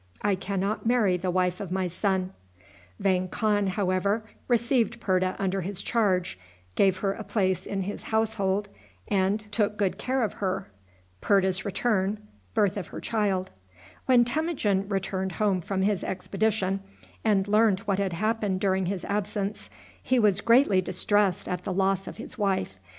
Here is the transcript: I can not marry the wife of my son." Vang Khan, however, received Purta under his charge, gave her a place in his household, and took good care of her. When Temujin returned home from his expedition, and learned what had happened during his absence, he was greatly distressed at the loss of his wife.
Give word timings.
I 0.23 0.33
can 0.33 0.59
not 0.59 0.83
marry 0.87 1.15
the 1.15 1.29
wife 1.29 1.59
of 1.59 1.71
my 1.71 1.85
son." 1.85 2.33
Vang 2.99 3.27
Khan, 3.27 3.67
however, 3.67 4.23
received 4.47 4.99
Purta 4.99 5.35
under 5.37 5.61
his 5.61 5.83
charge, 5.83 6.39
gave 6.73 6.97
her 7.05 7.13
a 7.13 7.23
place 7.23 7.67
in 7.67 7.83
his 7.83 8.01
household, 8.01 8.67
and 9.09 9.39
took 9.51 9.77
good 9.77 9.99
care 9.99 10.23
of 10.23 10.37
her. 10.41 10.71
When 11.23 11.45
Temujin 14.25 14.89
returned 14.89 15.31
home 15.33 15.61
from 15.61 15.81
his 15.83 16.03
expedition, 16.03 16.79
and 17.23 17.47
learned 17.47 17.81
what 17.81 17.99
had 17.99 18.13
happened 18.13 18.59
during 18.59 18.87
his 18.87 19.05
absence, 19.05 19.69
he 20.01 20.17
was 20.17 20.41
greatly 20.41 20.81
distressed 20.81 21.47
at 21.47 21.63
the 21.63 21.71
loss 21.73 22.07
of 22.07 22.17
his 22.17 22.39
wife. 22.39 22.79